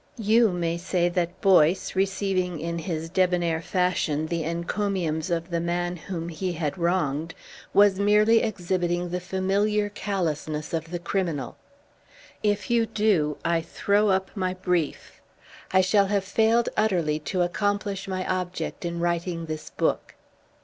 You 0.17 0.49
may 0.51 0.79
say 0.79 1.09
that 1.09 1.41
Boyce, 1.41 1.95
receiving 1.95 2.59
in 2.59 2.79
his 2.79 3.07
debonair 3.07 3.61
fashion 3.61 4.25
the 4.25 4.43
encomiums 4.43 5.29
of 5.29 5.51
the 5.51 5.59
man 5.59 5.95
whom 5.95 6.29
he 6.29 6.53
had 6.53 6.75
wronged, 6.75 7.35
was 7.71 7.99
merely 7.99 8.41
exhibiting 8.41 9.09
the 9.09 9.19
familiar 9.19 9.89
callousness 9.89 10.73
of 10.73 10.89
the 10.89 10.97
criminal. 10.97 11.55
If 12.41 12.71
you 12.71 12.87
do, 12.87 13.37
I 13.45 13.61
throw 13.61 14.09
up 14.09 14.31
my 14.35 14.55
brief. 14.55 15.21
I 15.71 15.81
shall 15.81 16.07
have 16.07 16.23
failed 16.25 16.67
utterly 16.75 17.19
to 17.19 17.43
accomplish 17.43 18.07
my 18.07 18.25
object 18.25 18.83
in 18.83 18.99
writing 19.01 19.45
this 19.45 19.69
book. 19.69 20.15